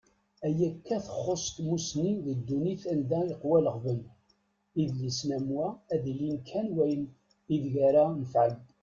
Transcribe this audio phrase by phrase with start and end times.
[0.45, 3.99] Ayakka txuṣṣ tmusni deg ddunit anda yeqwa leɣben,
[4.81, 7.03] idlisen am wa ad yili kan wayen
[7.53, 8.55] ideg ara nefƐen.